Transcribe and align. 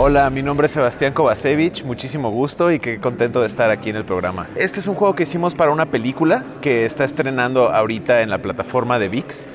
Hola, 0.00 0.30
mi 0.30 0.44
nombre 0.44 0.66
es 0.66 0.72
Sebastián 0.72 1.12
Kovacevic, 1.12 1.82
muchísimo 1.82 2.30
gusto 2.30 2.70
y 2.70 2.78
qué 2.78 3.00
contento 3.00 3.40
de 3.40 3.48
estar 3.48 3.68
aquí 3.72 3.90
en 3.90 3.96
el 3.96 4.04
programa. 4.04 4.46
Este 4.54 4.78
es 4.78 4.86
un 4.86 4.94
juego 4.94 5.16
que 5.16 5.24
hicimos 5.24 5.56
para 5.56 5.72
una 5.72 5.86
película 5.86 6.44
que 6.62 6.84
está 6.84 7.02
estrenando 7.02 7.74
ahorita 7.74 8.22
en 8.22 8.30
la 8.30 8.38
plataforma 8.38 9.00
de 9.00 9.08
VIX. 9.08 9.48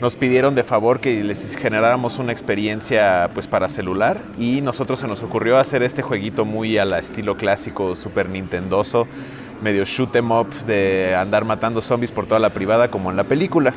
Nos 0.00 0.16
pidieron 0.16 0.54
de 0.54 0.64
favor 0.64 1.00
que 1.00 1.22
les 1.22 1.54
generáramos 1.54 2.18
una 2.18 2.32
experiencia 2.32 3.28
pues 3.34 3.46
para 3.46 3.68
celular 3.68 4.22
y 4.38 4.62
nosotros 4.62 5.00
se 5.00 5.06
nos 5.06 5.22
ocurrió 5.22 5.58
hacer 5.58 5.82
este 5.82 6.00
jueguito 6.00 6.46
muy 6.46 6.78
a 6.78 6.86
la 6.86 6.98
estilo 6.98 7.36
clásico 7.36 7.94
Super 7.94 8.30
Nintendoso, 8.30 9.06
medio 9.60 9.84
shoot 9.84 10.16
'em 10.16 10.30
up 10.30 10.48
de 10.64 11.14
andar 11.14 11.44
matando 11.44 11.82
zombies 11.82 12.10
por 12.10 12.26
toda 12.26 12.40
la 12.40 12.54
privada 12.54 12.90
como 12.90 13.10
en 13.10 13.18
la 13.18 13.24
película 13.24 13.74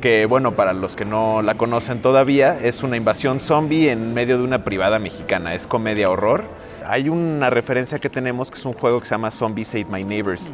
que 0.00 0.26
bueno, 0.26 0.56
para 0.56 0.72
los 0.72 0.96
que 0.96 1.04
no 1.04 1.42
la 1.42 1.54
conocen 1.54 2.02
todavía, 2.02 2.58
es 2.62 2.82
una 2.82 2.96
invasión 2.96 3.40
zombie 3.40 3.90
en 3.90 4.14
medio 4.14 4.38
de 4.38 4.44
una 4.44 4.64
privada 4.64 4.98
mexicana, 4.98 5.54
es 5.54 5.66
comedia 5.66 6.10
horror. 6.10 6.44
Hay 6.86 7.08
una 7.08 7.50
referencia 7.50 7.98
que 7.98 8.10
tenemos 8.10 8.50
que 8.50 8.58
es 8.58 8.64
un 8.64 8.74
juego 8.74 9.00
que 9.00 9.06
se 9.06 9.10
llama 9.10 9.30
Zombies 9.30 9.70
Ate 9.70 9.86
My 9.86 10.04
Neighbors, 10.04 10.52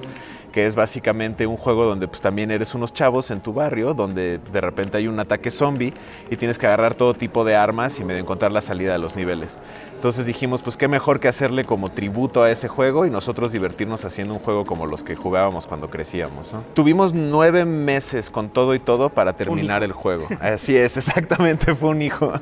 que 0.52 0.66
es 0.66 0.74
básicamente 0.74 1.46
un 1.46 1.56
juego 1.56 1.84
donde 1.84 2.08
pues 2.08 2.20
también 2.20 2.50
eres 2.50 2.74
unos 2.74 2.94
chavos 2.94 3.30
en 3.30 3.40
tu 3.40 3.52
barrio, 3.52 3.92
donde 3.92 4.38
de 4.38 4.60
repente 4.60 4.96
hay 4.96 5.06
un 5.06 5.20
ataque 5.20 5.50
zombie 5.50 5.92
y 6.30 6.36
tienes 6.36 6.58
que 6.58 6.66
agarrar 6.66 6.94
todo 6.94 7.12
tipo 7.14 7.44
de 7.44 7.54
armas 7.54 8.00
y 8.00 8.04
medio 8.04 8.20
encontrar 8.20 8.52
la 8.52 8.62
salida 8.62 8.92
de 8.92 8.98
los 8.98 9.16
niveles. 9.16 9.58
Entonces 9.94 10.24
dijimos, 10.24 10.62
pues 10.62 10.76
qué 10.76 10.88
mejor 10.88 11.20
que 11.20 11.28
hacerle 11.28 11.64
como 11.64 11.90
tributo 11.90 12.42
a 12.42 12.50
ese 12.50 12.68
juego 12.68 13.06
y 13.06 13.10
nosotros 13.10 13.52
divertirnos 13.52 14.04
haciendo 14.04 14.34
un 14.34 14.40
juego 14.40 14.64
como 14.64 14.86
los 14.86 15.02
que 15.02 15.14
jugábamos 15.14 15.66
cuando 15.66 15.90
crecíamos. 15.90 16.52
¿no? 16.52 16.62
Tuvimos 16.74 17.12
nueve 17.12 17.64
meses 17.64 18.30
con 18.30 18.48
todo 18.48 18.74
y 18.74 18.78
todo 18.78 19.10
para 19.10 19.34
terminar 19.34 19.82
el 19.82 19.92
juego. 19.92 20.28
Así 20.40 20.76
es, 20.76 20.96
exactamente, 20.96 21.74
fue 21.74 21.90
un 21.90 22.02
hijo. 22.02 22.32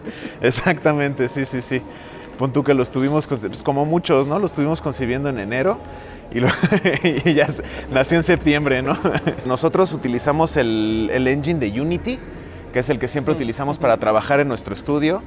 Exactamente, 0.41 1.29
sí, 1.29 1.45
sí, 1.45 1.61
sí. 1.61 1.83
Pon 2.39 2.53
tú 2.53 2.65
que 2.65 2.75
los 2.75 2.91
tuvimos, 2.91 3.27
pues 3.27 3.63
como 3.63 3.85
muchos, 3.85 4.27
¿no? 4.27 4.39
Los 4.39 4.53
tuvimos 4.53 4.81
concibiendo 4.81 5.29
en 5.29 5.39
enero 5.39 5.79
y, 6.33 6.41
lo, 6.41 6.49
y 7.25 7.35
ya 7.35 7.49
nació 7.93 8.19
en 8.19 8.25
septiembre, 8.25 8.83
¿no? 8.83 8.97
Nosotros 9.47 9.93
utilizamos 9.93 10.57
el, 10.57 11.11
el 11.13 11.29
engine 11.29 11.61
de 11.61 11.81
Unity, 11.81 12.19
que 12.75 12.80
es 12.80 12.91
el 12.91 12.98
que 12.98 13.06
siempre 13.06 13.33
utilizamos 13.33 13.78
para 13.78 13.97
trabajar 13.98 14.41
en 14.41 14.48
nuestro 14.48 14.75
estudio. 14.75 15.22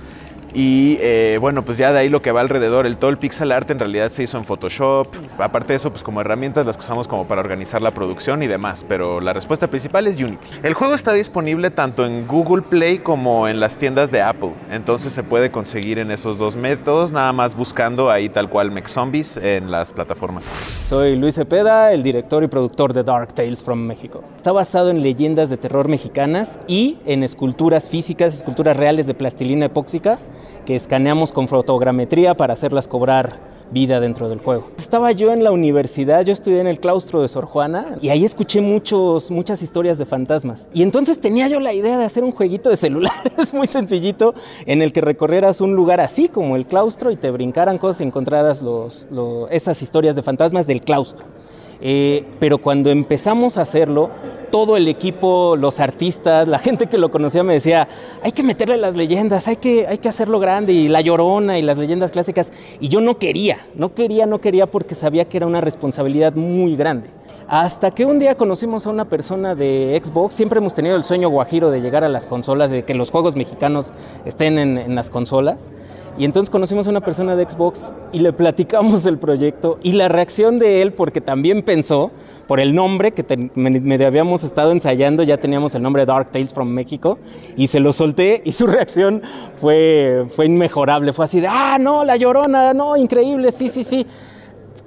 Y 0.53 0.97
eh, 1.01 1.37
bueno, 1.39 1.63
pues 1.63 1.77
ya 1.77 1.91
de 1.91 1.99
ahí 1.99 2.09
lo 2.09 2.21
que 2.21 2.31
va 2.31 2.41
alrededor, 2.41 2.85
el 2.85 2.97
todo 2.97 3.11
el 3.11 3.17
pixel 3.17 3.51
art 3.51 3.69
en 3.69 3.79
realidad 3.79 4.11
se 4.11 4.23
hizo 4.23 4.37
en 4.37 4.43
Photoshop. 4.43 5.07
Aparte 5.37 5.73
de 5.73 5.75
eso, 5.75 5.91
pues 5.91 6.03
como 6.03 6.21
herramientas 6.21 6.65
las 6.65 6.77
usamos 6.77 7.07
como 7.07 7.27
para 7.27 7.41
organizar 7.41 7.81
la 7.81 7.91
producción 7.91 8.41
y 8.43 8.47
demás. 8.47 8.85
Pero 8.87 9.19
la 9.21 9.33
respuesta 9.33 9.67
principal 9.67 10.07
es 10.07 10.17
Unity. 10.17 10.47
El 10.63 10.73
juego 10.73 10.95
está 10.95 11.13
disponible 11.13 11.69
tanto 11.69 12.05
en 12.05 12.27
Google 12.27 12.63
Play 12.63 12.99
como 12.99 13.47
en 13.47 13.59
las 13.59 13.77
tiendas 13.77 14.09
de 14.09 14.21
Apple. 14.21 14.51
Entonces 14.71 15.13
se 15.13 15.21
puede 15.21 15.51
conseguir 15.51 15.99
en 15.99 16.11
esos 16.11 16.37
dos 16.37 16.55
métodos, 16.55 17.11
nada 17.11 17.33
más 17.33 17.55
buscando 17.55 18.09
ahí 18.09 18.29
tal 18.29 18.49
cual 18.49 18.71
Mech 18.71 18.87
Zombies 18.87 19.37
en 19.37 19.69
las 19.69 19.93
plataformas. 19.93 20.43
Soy 20.89 21.15
Luis 21.17 21.35
Cepeda, 21.35 21.93
el 21.93 22.03
director 22.03 22.43
y 22.43 22.47
productor 22.47 22.93
de 22.93 23.03
Dark 23.03 23.33
Tales 23.33 23.63
from 23.63 23.79
México. 23.79 24.23
Está 24.35 24.53
basado 24.53 24.89
en 24.89 25.01
leyendas 25.01 25.49
de 25.49 25.57
terror 25.57 25.87
mexicanas 25.87 26.57
y 26.67 26.97
en 27.05 27.21
esculturas 27.37 27.87
físicas, 27.87 28.33
esculturas 28.33 28.75
reales 28.75 29.05
de 29.05 29.13
plastilina 29.13 29.67
epóxica 29.67 30.17
que 30.65 30.75
escaneamos 30.75 31.31
con 31.31 31.47
fotogrametría 31.47 32.35
para 32.35 32.55
hacerlas 32.55 32.87
cobrar 32.87 33.37
vida 33.69 33.99
dentro 33.99 34.27
del 34.27 34.39
juego. 34.39 34.71
Estaba 34.79 35.11
yo 35.11 35.31
en 35.31 35.43
la 35.43 35.51
universidad, 35.51 36.25
yo 36.25 36.33
estudié 36.33 36.61
en 36.61 36.65
el 36.65 36.79
claustro 36.79 37.21
de 37.21 37.27
Sor 37.27 37.45
Juana 37.45 37.99
y 38.01 38.09
ahí 38.09 38.25
escuché 38.25 38.59
muchos, 38.59 39.29
muchas 39.29 39.61
historias 39.61 39.99
de 39.99 40.07
fantasmas. 40.07 40.67
Y 40.73 40.81
entonces 40.81 41.19
tenía 41.19 41.47
yo 41.47 41.59
la 41.59 41.73
idea 41.73 41.99
de 41.99 42.05
hacer 42.05 42.23
un 42.23 42.31
jueguito 42.31 42.71
de 42.71 42.77
celulares 42.77 43.53
muy 43.53 43.67
sencillito 43.67 44.33
en 44.65 44.81
el 44.81 44.91
que 44.91 45.01
recorrieras 45.01 45.61
un 45.61 45.75
lugar 45.75 46.01
así 46.01 46.29
como 46.29 46.55
el 46.55 46.65
claustro 46.65 47.11
y 47.11 47.17
te 47.17 47.29
brincaran 47.29 47.77
cosas 47.77 48.01
y 48.01 48.05
encontraras 48.05 48.63
los, 48.63 49.07
esas 49.51 49.79
historias 49.83 50.15
de 50.15 50.23
fantasmas 50.23 50.65
del 50.65 50.81
claustro. 50.81 51.23
Eh, 51.81 52.25
pero 52.39 52.57
cuando 52.57 52.89
empezamos 52.89 53.57
a 53.57 53.61
hacerlo, 53.61 54.09
todo 54.51 54.77
el 54.77 54.87
equipo, 54.87 55.55
los 55.57 55.79
artistas, 55.79 56.47
la 56.47 56.59
gente 56.59 56.87
que 56.87 56.97
lo 56.97 57.11
conocía 57.11 57.43
me 57.43 57.53
decía, 57.53 57.87
hay 58.23 58.31
que 58.31 58.43
meterle 58.43 58.77
las 58.77 58.95
leyendas, 58.95 59.47
hay 59.47 59.57
que, 59.57 59.87
hay 59.87 59.97
que 59.97 60.09
hacerlo 60.09 60.39
grande, 60.39 60.73
y 60.73 60.87
la 60.87 61.01
llorona 61.01 61.57
y 61.57 61.61
las 61.61 61.77
leyendas 61.77 62.11
clásicas. 62.11 62.51
Y 62.79 62.89
yo 62.89 63.01
no 63.01 63.17
quería, 63.17 63.67
no 63.75 63.93
quería, 63.93 64.25
no 64.25 64.41
quería 64.41 64.67
porque 64.67 64.95
sabía 64.95 65.25
que 65.25 65.37
era 65.37 65.47
una 65.47 65.61
responsabilidad 65.61 66.33
muy 66.33 66.75
grande. 66.75 67.09
Hasta 67.47 67.91
que 67.91 68.05
un 68.05 68.19
día 68.19 68.35
conocimos 68.35 68.85
a 68.87 68.89
una 68.89 69.05
persona 69.05 69.55
de 69.55 70.01
Xbox, 70.03 70.35
siempre 70.35 70.59
hemos 70.59 70.73
tenido 70.73 70.97
el 70.97 71.05
sueño 71.05 71.29
guajiro 71.29 71.71
de 71.71 71.79
llegar 71.79 72.03
a 72.03 72.09
las 72.09 72.27
consolas, 72.27 72.69
de 72.69 72.83
que 72.83 72.93
los 72.93 73.09
juegos 73.09 73.37
mexicanos 73.37 73.93
estén 74.25 74.59
en, 74.59 74.77
en 74.77 74.95
las 74.95 75.09
consolas. 75.09 75.71
Y 76.17 76.25
entonces 76.25 76.49
conocimos 76.49 76.87
a 76.87 76.89
una 76.89 77.01
persona 77.01 77.35
de 77.35 77.45
Xbox 77.45 77.93
y 78.11 78.19
le 78.19 78.33
platicamos 78.33 79.05
el 79.05 79.17
proyecto 79.17 79.79
y 79.81 79.93
la 79.93 80.09
reacción 80.09 80.59
de 80.59 80.81
él, 80.81 80.91
porque 80.91 81.21
también 81.21 81.63
pensó, 81.63 82.11
por 82.47 82.59
el 82.59 82.73
nombre 82.73 83.11
que 83.11 83.23
te, 83.23 83.37
medio 83.55 84.07
habíamos 84.07 84.43
estado 84.43 84.71
ensayando, 84.71 85.23
ya 85.23 85.37
teníamos 85.37 85.75
el 85.75 85.81
nombre 85.81 86.05
Dark 86.05 86.31
Tales 86.31 86.53
from 86.53 86.69
México, 86.69 87.19
y 87.55 87.67
se 87.67 87.79
lo 87.79 87.91
solté 87.93 88.41
y 88.45 88.53
su 88.53 88.67
reacción 88.67 89.21
fue, 89.59 90.27
fue 90.35 90.45
inmejorable, 90.45 91.13
fue 91.13 91.25
así 91.25 91.39
de, 91.39 91.47
ah, 91.47 91.77
no, 91.79 92.05
la 92.05 92.15
llorona, 92.15 92.73
no, 92.73 92.95
increíble, 92.95 93.51
sí, 93.51 93.69
sí, 93.69 93.83
sí, 93.83 94.07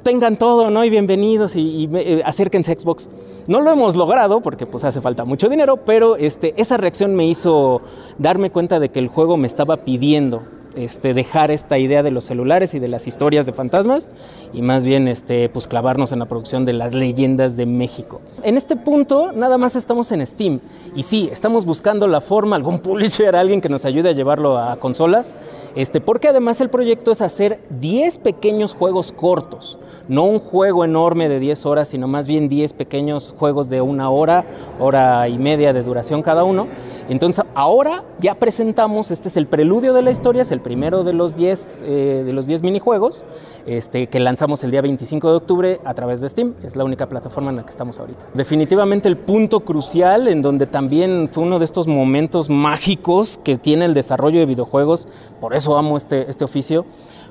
tengan 0.03 0.39
todo, 0.39 0.71
¿no? 0.71 0.85
Y 0.85 0.91
bienvenidos 0.91 1.55
y, 1.57 1.61
y 1.61 1.91
eh, 1.95 2.23
acérquense 2.25 2.73
a 2.73 2.79
Xbox. 2.79 3.09
No 3.47 3.61
lo 3.61 3.71
hemos 3.71 3.97
logrado 3.97 4.41
porque 4.41 4.67
pues 4.67 4.85
hace 4.85 5.01
falta 5.01 5.25
mucho 5.25 5.49
dinero, 5.49 5.79
pero 5.79 6.17
este, 6.17 6.55
esa 6.57 6.77
reacción 6.77 7.15
me 7.15 7.27
hizo 7.27 7.83
darme 8.19 8.51
cuenta 8.51 8.79
de 8.79 8.91
que 8.91 8.99
el 8.99 9.09
juego 9.09 9.37
me 9.37 9.47
estaba 9.47 9.79
pidiendo 9.79 10.43
este, 10.77 11.15
dejar 11.15 11.51
esta 11.51 11.79
idea 11.79 12.03
de 12.03 12.11
los 12.11 12.25
celulares 12.25 12.75
y 12.75 12.79
de 12.79 12.89
las 12.89 13.07
historias 13.07 13.47
de 13.47 13.53
fantasmas 13.53 14.09
y 14.53 14.63
más 14.63 14.85
bien 14.85 15.09
este, 15.09 15.49
pues, 15.49 15.67
clavarnos 15.67 16.13
en 16.13 16.19
la 16.19 16.27
producción 16.27 16.65
de 16.65 16.73
las 16.73 16.95
leyendas 16.95 17.57
de 17.57 17.67
México. 17.67 18.21
En 18.43 18.57
este 18.57 18.77
punto 18.77 19.33
nada 19.33 19.59
más 19.59 19.77
estamos 19.77 20.13
en 20.13 20.27
Steam 20.27 20.61
y 20.95 21.03
sí, 21.03 21.29
estamos 21.33 21.65
buscando 21.65 22.07
la 22.07 22.21
forma, 22.21 22.57
algún 22.57 22.79
publisher, 22.81 23.37
alguien 23.37 23.61
que 23.61 23.69
nos 23.69 23.85
ayude 23.85 24.11
a 24.11 24.13
llevarlo 24.13 24.59
a 24.59 24.77
consolas, 24.77 25.37
este, 25.75 26.01
porque 26.01 26.29
además 26.29 26.61
el 26.61 26.69
proyecto 26.69 27.13
es 27.13 27.21
hacer 27.21 27.61
10 27.71 28.19
pequeños 28.19 28.75
juegos 28.75 29.13
cortos, 29.13 29.79
no 30.09 30.25
un 30.25 30.39
juego 30.39 30.85
enorme 30.85 31.29
de 31.29 31.39
10 31.39 31.67
horas, 31.67 31.89
sino 31.89 32.09
más 32.09 32.27
bien 32.27 32.49
10 32.49 32.73
pequeños 32.73 33.35
juegos 33.39 33.71
de 33.71 33.81
una 33.81 34.11
hora, 34.11 34.45
hora 34.81 35.29
y 35.29 35.39
media 35.39 35.73
de 35.73 35.83
duración 35.83 36.23
cada 36.23 36.45
uno. 36.45 36.67
Entonces 37.09 37.45
ahora 37.55 38.05
ya 38.21 38.35
presentamos, 38.35 39.11
este 39.11 39.29
es 39.29 39.37
el 39.37 39.47
preludio 39.47 39.93
de 39.93 40.03
la 40.03 40.11
historia, 40.11 40.43
es 40.43 40.51
el 40.51 40.60
primero 40.63 41.05
de 41.05 41.13
los 41.13 41.37
10 41.37 41.85
eh, 41.87 42.23
de 42.25 42.33
los 42.33 42.47
10 42.47 42.63
minijuegos 42.63 43.25
este, 43.67 44.07
que 44.09 44.21
lanzamos 44.21 44.65
el 44.65 44.71
día 44.71 44.81
25 44.81 45.31
de 45.31 45.37
octubre 45.37 45.81
a 45.85 45.95
través 45.95 46.21
de 46.21 46.29
Steam, 46.29 46.55
es 46.63 46.77
la 46.77 46.85
única 46.85 47.09
plataforma 47.09 47.51
en 47.51 47.57
la 47.57 47.65
que 47.65 47.71
estamos 47.71 47.99
ahorita. 47.99 48.27
Definitivamente 48.35 49.09
el 49.09 49.17
punto 49.17 49.61
crucial 49.61 50.29
en 50.29 50.43
donde 50.43 50.67
también 50.67 51.29
fue 51.31 51.45
uno 51.45 51.59
de 51.59 51.65
estos 51.65 51.87
momentos 51.87 52.49
mágicos 52.49 53.39
que 53.43 53.59
tiene 53.59 53.85
el 53.85 53.95
desarrollo 53.95 54.41
de 54.41 54.47
videojuegos, 54.47 55.09
por 55.41 55.55
eso 55.55 55.77
amo 55.77 55.97
este, 55.97 56.31
este 56.31 56.45
oficio, 56.45 56.87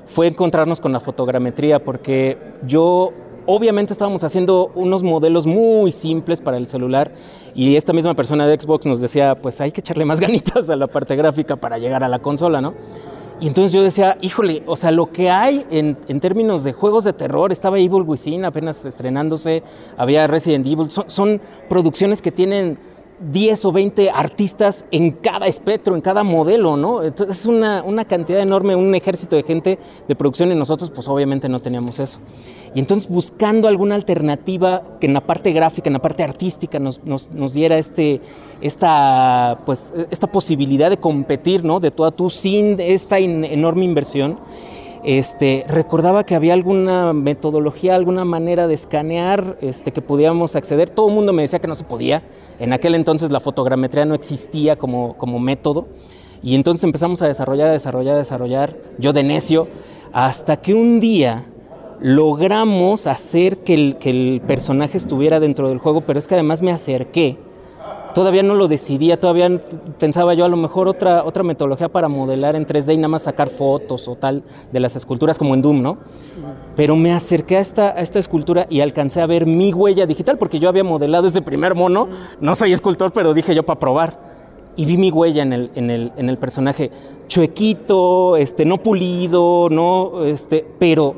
fue 0.06 0.26
encontrarnos 0.26 0.80
con 0.80 0.92
la 0.92 1.00
fotogrametría, 1.00 1.84
porque 1.84 2.38
yo 2.66 3.12
obviamente 3.46 3.92
estábamos 3.92 4.22
haciendo 4.24 4.70
unos 4.74 5.02
modelos 5.02 5.46
muy 5.46 5.92
simples 5.92 6.40
para 6.40 6.56
el 6.56 6.68
celular 6.68 7.12
y 7.54 7.76
esta 7.76 7.92
misma 7.92 8.14
persona 8.14 8.46
de 8.46 8.60
Xbox 8.60 8.86
nos 8.86 9.00
decía, 9.00 9.34
pues 9.36 9.60
hay 9.60 9.72
que 9.72 9.80
echarle 9.80 10.04
más 10.04 10.20
ganitas 10.20 10.70
a 10.70 10.76
la 10.76 10.86
parte 10.86 11.16
gráfica 11.16 11.56
para 11.56 11.78
llegar 11.78 12.04
a 12.04 12.08
la 12.08 12.20
consola, 12.20 12.60
¿no? 12.60 12.74
Y 13.40 13.46
entonces 13.46 13.72
yo 13.72 13.82
decía, 13.82 14.18
híjole, 14.20 14.62
o 14.66 14.76
sea, 14.76 14.90
lo 14.90 15.10
que 15.12 15.30
hay 15.30 15.64
en, 15.70 15.96
en 16.08 16.20
términos 16.20 16.62
de 16.62 16.74
juegos 16.74 17.04
de 17.04 17.14
terror, 17.14 17.52
estaba 17.52 17.78
Evil 17.78 18.02
Within 18.02 18.44
apenas 18.44 18.84
estrenándose, 18.84 19.62
había 19.96 20.26
Resident 20.26 20.66
Evil, 20.66 20.90
son, 20.90 21.04
son 21.08 21.40
producciones 21.68 22.20
que 22.20 22.32
tienen 22.32 22.78
10 23.20 23.64
o 23.66 23.72
20 23.72 24.10
artistas 24.10 24.84
en 24.90 25.12
cada 25.12 25.46
espectro, 25.46 25.94
en 25.94 26.00
cada 26.00 26.24
modelo, 26.24 26.76
¿no? 26.76 27.02
Entonces 27.02 27.40
es 27.40 27.46
una, 27.46 27.82
una, 27.82 28.04
cantidad 28.06 28.40
enorme, 28.40 28.74
un 28.74 28.94
ejército 28.94 29.36
de 29.36 29.42
gente 29.42 29.78
de 30.08 30.14
producción 30.16 30.50
y 30.50 30.54
nosotros 30.54 30.90
pues 30.90 31.06
obviamente 31.06 31.48
no 31.48 31.60
teníamos 31.60 31.98
eso. 31.98 32.18
Y 32.74 32.78
entonces 32.78 33.10
buscando 33.10 33.68
alguna 33.68 33.94
alternativa 33.94 34.82
que 35.00 35.06
en 35.06 35.14
la 35.14 35.20
parte 35.20 35.52
gráfica, 35.52 35.88
en 35.88 35.94
la 35.94 36.02
parte 36.02 36.22
artística 36.22 36.78
nos, 36.78 37.04
nos, 37.04 37.30
nos 37.30 37.52
diera 37.52 37.76
este, 37.76 38.20
esta, 38.60 39.60
pues, 39.66 39.92
esta 40.10 40.28
posibilidad 40.28 40.88
de 40.88 40.96
competir, 40.96 41.64
¿no? 41.64 41.80
De 41.80 41.90
tú 41.90 42.04
a 42.04 42.12
tú 42.12 42.30
sin 42.30 42.80
esta 42.80 43.18
enorme 43.18 43.84
inversión 43.84 44.38
este, 45.04 45.64
recordaba 45.66 46.24
que 46.24 46.34
había 46.34 46.52
alguna 46.52 47.12
metodología, 47.12 47.94
alguna 47.94 48.24
manera 48.24 48.66
de 48.66 48.74
escanear 48.74 49.56
este, 49.60 49.92
que 49.92 50.02
podíamos 50.02 50.56
acceder. 50.56 50.90
Todo 50.90 51.08
el 51.08 51.14
mundo 51.14 51.32
me 51.32 51.42
decía 51.42 51.58
que 51.58 51.68
no 51.68 51.74
se 51.74 51.84
podía. 51.84 52.22
En 52.58 52.72
aquel 52.72 52.94
entonces 52.94 53.30
la 53.30 53.40
fotogrametría 53.40 54.04
no 54.04 54.14
existía 54.14 54.76
como, 54.76 55.16
como 55.16 55.38
método. 55.38 55.88
Y 56.42 56.54
entonces 56.54 56.84
empezamos 56.84 57.22
a 57.22 57.28
desarrollar, 57.28 57.68
a 57.68 57.72
desarrollar, 57.72 58.14
a 58.14 58.18
desarrollar, 58.18 58.76
yo 58.98 59.12
de 59.12 59.22
necio, 59.22 59.68
hasta 60.12 60.56
que 60.56 60.74
un 60.74 61.00
día 61.00 61.46
logramos 62.00 63.06
hacer 63.06 63.58
que 63.58 63.74
el 63.74 64.42
personaje 64.46 64.96
estuviera 64.96 65.38
dentro 65.38 65.68
del 65.68 65.78
juego, 65.78 66.00
pero 66.00 66.18
es 66.18 66.26
que 66.26 66.34
además 66.34 66.62
me 66.62 66.72
acerqué 66.72 67.36
todavía 68.14 68.42
no 68.42 68.54
lo 68.54 68.68
decidía, 68.68 69.18
todavía 69.18 69.60
pensaba 69.98 70.34
yo 70.34 70.44
a 70.44 70.48
lo 70.48 70.56
mejor 70.56 70.88
otra, 70.88 71.24
otra 71.24 71.42
metodología 71.42 71.88
para 71.88 72.08
modelar 72.08 72.56
en 72.56 72.66
3D 72.66 72.94
y 72.94 72.96
nada 72.96 73.08
más 73.08 73.22
sacar 73.22 73.50
fotos 73.50 74.08
o 74.08 74.16
tal 74.16 74.42
de 74.72 74.80
las 74.80 74.96
esculturas 74.96 75.38
como 75.38 75.54
en 75.54 75.62
Doom, 75.62 75.82
¿no? 75.82 75.98
Pero 76.76 76.96
me 76.96 77.12
acerqué 77.12 77.56
a 77.56 77.60
esta, 77.60 77.90
a 77.90 78.00
esta 78.00 78.18
escultura 78.18 78.66
y 78.70 78.80
alcancé 78.80 79.20
a 79.20 79.26
ver 79.26 79.46
mi 79.46 79.72
huella 79.72 80.06
digital 80.06 80.38
porque 80.38 80.58
yo 80.58 80.68
había 80.68 80.84
modelado 80.84 81.28
ese 81.28 81.42
primer 81.42 81.74
mono, 81.74 82.08
no 82.40 82.54
soy 82.54 82.72
escultor, 82.72 83.12
pero 83.12 83.34
dije 83.34 83.54
yo 83.54 83.62
para 83.64 83.80
probar. 83.80 84.30
Y 84.76 84.84
vi 84.84 84.96
mi 84.96 85.10
huella 85.10 85.42
en 85.42 85.52
el, 85.52 85.70
en 85.74 85.90
el, 85.90 86.12
en 86.16 86.28
el 86.28 86.38
personaje, 86.38 86.90
chuequito, 87.26 88.36
este, 88.36 88.64
no 88.64 88.78
pulido, 88.78 89.68
no, 89.68 90.24
este, 90.24 90.64
pero 90.78 91.14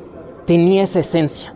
tenía 0.47 0.83
esa 0.85 1.01
esencia. 1.01 1.55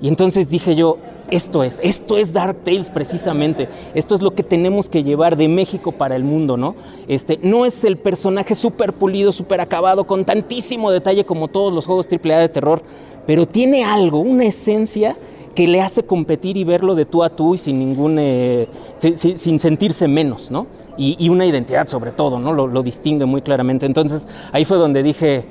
Y 0.00 0.08
entonces 0.08 0.50
dije 0.50 0.74
yo, 0.74 0.98
esto 1.30 1.64
es, 1.64 1.80
esto 1.82 2.16
es 2.16 2.32
Dark 2.32 2.58
Tales 2.64 2.90
precisamente. 2.90 3.68
Esto 3.94 4.14
es 4.14 4.22
lo 4.22 4.34
que 4.34 4.42
tenemos 4.42 4.88
que 4.88 5.02
llevar 5.02 5.36
de 5.36 5.48
México 5.48 5.92
para 5.92 6.16
el 6.16 6.24
mundo, 6.24 6.56
¿no? 6.56 6.76
Este, 7.08 7.38
no 7.42 7.66
es 7.66 7.84
el 7.84 7.96
personaje 7.96 8.54
súper 8.54 8.92
pulido, 8.92 9.32
súper 9.32 9.60
acabado, 9.60 10.04
con 10.04 10.24
tantísimo 10.24 10.90
detalle 10.90 11.24
como 11.24 11.48
todos 11.48 11.72
los 11.72 11.86
juegos 11.86 12.06
AAA 12.10 12.38
de 12.38 12.48
terror, 12.48 12.82
pero 13.26 13.46
tiene 13.46 13.84
algo, 13.84 14.20
una 14.20 14.44
esencia 14.44 15.16
que 15.54 15.66
le 15.66 15.80
hace 15.80 16.04
competir 16.04 16.56
y 16.58 16.64
verlo 16.64 16.94
de 16.94 17.06
tú 17.06 17.24
a 17.24 17.30
tú 17.30 17.54
y 17.54 17.58
sin 17.58 17.78
ningún, 17.78 18.18
eh, 18.18 18.68
sin, 18.98 19.58
sentirse 19.58 20.06
menos, 20.06 20.50
¿no? 20.50 20.66
Y, 20.98 21.28
una 21.28 21.46
identidad 21.46 21.88
sobre 21.88 22.12
todo, 22.12 22.38
¿no? 22.38 22.52
Lo 22.52 22.82
distingue 22.82 23.24
muy 23.24 23.42
claramente. 23.42 23.86
Entonces 23.86 24.28
ahí 24.52 24.64
fue 24.64 24.76
donde 24.76 25.02
dije, 25.02 25.46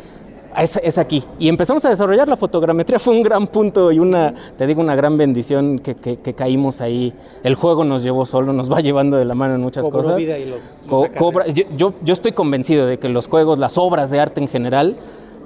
es, 0.58 0.80
es, 0.84 0.98
aquí. 0.98 1.24
Y 1.40 1.50
empezamos 1.50 1.84
a 1.86 1.90
desarrollar 1.90 2.28
la 2.28 2.38
fotogrametría, 2.38 3.00
fue 3.06 3.14
un 3.14 3.24
gran 3.24 3.48
punto 3.48 3.92
y 3.92 4.00
una, 4.00 4.34
te 4.58 4.68
digo, 4.68 4.82
una 4.82 4.96
gran 4.96 5.18
bendición 5.18 5.80
que, 5.80 5.96
que, 5.96 6.18
que 6.18 6.34
caímos 6.34 6.82
ahí. 6.82 7.14
El 7.44 7.56
juego 7.56 7.84
nos 7.86 8.04
llevó 8.04 8.26
solo, 8.26 8.54
nos 8.54 8.72
va 8.72 8.80
llevando 8.82 9.18
de 9.18 9.26
la 9.26 9.36
mano 9.36 9.56
en 9.56 9.62
muchas 9.62 9.84
Cobró 9.84 10.00
cosas. 10.00 10.18
Vida 10.18 10.38
y 10.38 10.46
los, 10.46 10.82
Co 10.88 11.08
cobra, 11.18 11.48
yo, 11.48 11.64
yo, 11.76 11.94
yo 12.04 12.14
estoy 12.14 12.32
convencido 12.32 12.86
de 12.88 13.00
que 13.00 13.10
los 13.10 13.28
juegos, 13.28 13.60
las 13.60 13.78
obras 13.78 14.10
de 14.10 14.20
arte 14.20 14.42
en 14.42 14.48
general, 14.48 14.98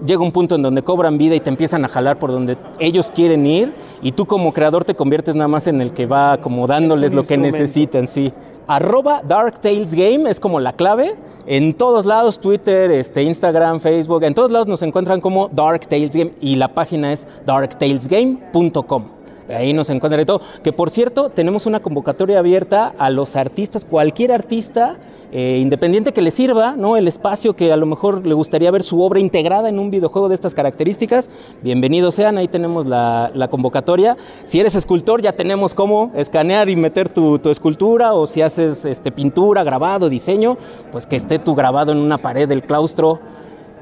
llega 0.06 0.22
un 0.22 0.32
punto 0.32 0.56
en 0.56 0.62
donde 0.62 0.82
cobran 0.82 1.18
vida 1.18 1.36
y 1.36 1.40
te 1.40 1.50
empiezan 1.50 1.84
a 1.86 1.88
jalar 1.88 2.20
por 2.20 2.32
donde 2.32 2.58
ellos 2.80 3.12
quieren 3.14 3.46
ir 3.46 3.74
y 4.02 4.12
tú 4.14 4.26
como 4.26 4.54
creador 4.54 4.86
te 4.86 4.96
conviertes 4.96 5.36
nada 5.36 5.48
más 5.48 5.68
en 5.68 5.82
el 5.82 5.92
que 5.92 6.06
va 6.06 6.38
como 6.38 6.68
dándoles 6.68 7.14
lo 7.14 7.24
que 7.24 7.38
necesitan, 7.38 8.08
sí. 8.08 8.34
Arroba 8.69 9.24
Dark 9.27 9.62
Game 9.63 10.30
es 10.30 10.39
como 10.39 10.60
la 10.60 10.74
clave. 10.74 11.16
En 11.48 11.74
todos 11.74 12.06
lados, 12.06 12.39
Twitter, 12.39 12.92
este, 12.92 13.24
Instagram, 13.24 13.80
Facebook, 13.80 14.24
en 14.24 14.36
todos 14.36 14.51
lados 14.51 14.68
nos 14.68 14.83
encuentran 14.83 15.19
como 15.21 15.48
Dark 15.48 15.88
Tales 15.88 16.16
Game 16.16 16.33
y 16.39 16.56
la 16.56 16.68
página 16.68 17.12
es 17.12 17.25
darktalesgame.com. 17.48 19.19
Ahí 19.50 19.74
nos 19.74 19.90
encuentran 19.90 20.19
de 20.19 20.25
todo. 20.25 20.42
Que 20.63 20.72
por 20.72 20.90
cierto, 20.90 21.30
tenemos 21.30 21.66
una 21.66 21.80
convocatoria 21.80 22.40
abierta 22.40 22.94
a 22.98 23.10
los 23.10 23.36
artistas, 23.36 23.86
cualquier 23.86 24.31
artista 24.31 24.98
eh, 25.31 25.60
independiente 25.62 26.12
que 26.12 26.22
le 26.22 26.31
sirva, 26.31 26.75
¿no? 26.75 26.98
El 26.98 27.07
espacio 27.07 27.56
que 27.56 27.72
a 27.72 27.78
lo 27.78 27.86
mejor 27.86 28.25
le 28.25 28.34
gustaría 28.34 28.72
ver 28.72 28.84
su 28.84 29.01
obra 29.01 29.19
integrada 29.19 29.69
en 29.69 29.78
un 29.78 29.92
videojuego 29.92 30.28
de 30.28 30.36
estas 30.36 30.54
características. 30.54 31.30
Bienvenidos 31.62 32.16
sean, 32.16 32.38
ahí 32.38 32.48
tenemos 32.48 32.86
la, 32.86 33.31
la 33.34 33.48
convocatoria. 33.48 34.18
Si 34.46 34.60
eres 34.60 34.75
escultor, 34.75 35.22
ya 35.22 35.34
tenemos 35.34 35.75
cómo 35.75 36.12
escanear 36.16 36.69
y 36.69 36.75
meter 36.75 37.10
tu, 37.10 37.38
tu 37.40 37.50
escultura, 37.50 38.13
o 38.13 38.25
si 38.25 38.42
haces 38.42 38.86
este, 38.86 39.12
pintura, 39.12 39.63
grabado, 39.63 40.10
diseño, 40.10 40.57
pues 40.92 41.06
que 41.06 41.16
esté 41.16 41.38
tu 41.40 41.56
grabado 41.56 41.92
en 41.92 42.00
una 42.00 42.19
pared 42.19 42.48
del 42.48 42.63
claustro 42.63 43.19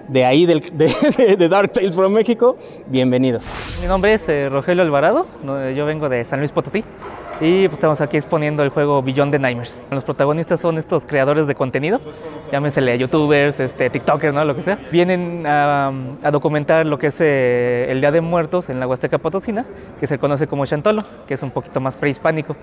de 0.07 0.25
ahí 0.25 0.45
del, 0.45 0.61
de, 0.77 1.35
de, 1.37 1.49
Dark 1.49 1.71
Tales 1.71 1.95
from 1.95 2.13
México, 2.13 2.57
bienvenidos. 2.87 3.45
Mi 3.81 3.87
nombre 3.87 4.13
es 4.13 4.27
eh, 4.29 4.49
Rogelio 4.49 4.83
Alvarado, 4.83 5.27
yo 5.75 5.85
vengo 5.85 6.09
de 6.09 6.23
San 6.25 6.39
Luis 6.39 6.51
Potosí 6.51 6.83
y 7.39 7.67
pues 7.67 7.73
estamos 7.73 8.01
aquí 8.01 8.17
exponiendo 8.17 8.63
el 8.63 8.69
juego 8.69 9.03
Beyond 9.03 9.31
the 9.31 9.39
Nightmares. 9.39 9.85
Los 9.91 10.03
protagonistas 10.03 10.59
son 10.59 10.77
estos 10.77 11.05
creadores 11.05 11.45
de 11.45 11.55
contenido, 11.55 11.99
llámensele 12.51 12.97
youtubers, 12.97 13.59
este, 13.59 13.89
tiktokers, 13.89 14.33
¿no? 14.33 14.43
lo 14.43 14.55
que 14.55 14.63
sea. 14.63 14.79
Vienen 14.91 15.45
a, 15.45 15.91
a 16.23 16.31
documentar 16.31 16.85
lo 16.85 16.97
que 16.97 17.07
es 17.07 17.21
eh, 17.21 17.87
el 17.89 18.01
Día 18.01 18.11
de 18.11 18.21
Muertos 18.21 18.69
en 18.69 18.79
la 18.79 18.87
Huasteca 18.87 19.19
Potosina, 19.19 19.65
que 19.99 20.07
se 20.07 20.17
conoce 20.17 20.47
como 20.47 20.65
Chantolo, 20.65 21.01
que 21.27 21.35
es 21.35 21.43
un 21.43 21.51
poquito 21.51 21.79
más 21.79 21.95
prehispánico. 21.95 22.55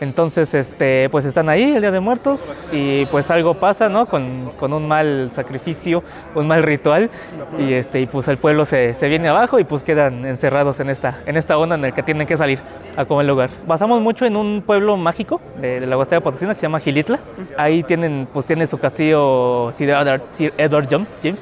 Entonces, 0.00 0.54
este, 0.54 1.08
pues 1.10 1.24
están 1.24 1.48
ahí 1.48 1.74
el 1.74 1.80
Día 1.80 1.90
de 1.90 1.98
Muertos 1.98 2.40
y 2.72 3.06
pues 3.06 3.30
algo 3.30 3.54
pasa, 3.54 3.88
¿no? 3.88 4.06
Con, 4.06 4.52
con 4.58 4.72
un 4.72 4.86
mal 4.86 5.32
sacrificio, 5.34 6.04
un 6.34 6.46
mal 6.46 6.62
ritual 6.62 7.10
y, 7.58 7.72
este, 7.72 8.00
y 8.00 8.06
pues 8.06 8.28
el 8.28 8.36
pueblo 8.36 8.64
se, 8.64 8.94
se, 8.94 9.08
viene 9.08 9.28
abajo 9.28 9.58
y 9.58 9.64
pues 9.64 9.82
quedan 9.82 10.24
encerrados 10.24 10.78
en 10.78 10.90
esta, 10.90 11.20
en 11.26 11.36
esta 11.36 11.58
onda 11.58 11.74
en 11.74 11.82
la 11.82 11.90
que 11.92 12.04
tienen 12.04 12.28
que 12.28 12.36
salir 12.36 12.60
a 12.96 13.06
comer 13.06 13.26
lugar. 13.26 13.50
Basamos 13.66 14.00
mucho 14.00 14.24
en 14.24 14.36
un 14.36 14.62
pueblo 14.62 14.96
mágico 14.96 15.40
de, 15.60 15.80
de 15.80 15.86
la 15.86 15.98
Huasteca 15.98 16.20
Potosina 16.20 16.54
que 16.54 16.60
se 16.60 16.66
llama 16.66 16.78
Gilitla. 16.78 17.18
Ahí 17.56 17.82
tienen, 17.82 18.28
pues 18.32 18.46
tiene 18.46 18.68
su 18.68 18.78
castillo 18.78 19.72
Sir 19.76 19.90
Edward, 19.90 20.22
Edward 20.58 20.88
James, 20.88 21.40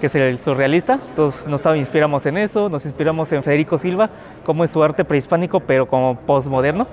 que 0.00 0.06
es 0.06 0.14
el 0.16 0.40
surrealista. 0.40 0.98
Entonces 1.10 1.46
nos 1.46 1.64
inspiramos 1.76 2.26
en 2.26 2.38
eso, 2.38 2.68
nos 2.68 2.84
inspiramos 2.84 3.30
en 3.30 3.44
Federico 3.44 3.78
Silva, 3.78 4.10
como 4.44 4.64
es 4.64 4.70
su 4.70 4.82
arte 4.82 5.04
prehispánico 5.04 5.60
pero 5.60 5.86
como 5.86 6.16
postmoderno 6.16 6.88